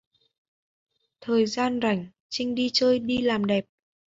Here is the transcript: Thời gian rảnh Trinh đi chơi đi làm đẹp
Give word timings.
Thời 1.21 1.45
gian 1.45 1.79
rảnh 1.81 2.07
Trinh 2.29 2.55
đi 2.55 2.69
chơi 2.73 2.99
đi 2.99 3.17
làm 3.17 3.45
đẹp 3.45 3.65